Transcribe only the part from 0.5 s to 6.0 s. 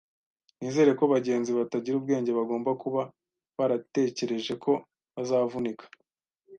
Nizera ko bagenzi batagira ubwenge bagomba kuba baratekereje ko bazavunika